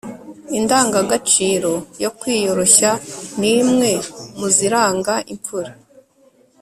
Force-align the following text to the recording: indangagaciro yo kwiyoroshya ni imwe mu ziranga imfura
indangagaciro 0.57 1.71
yo 2.03 2.09
kwiyoroshya 2.17 2.91
ni 3.39 3.49
imwe 3.61 3.91
mu 4.37 4.47
ziranga 4.55 5.13
imfura 5.33 5.71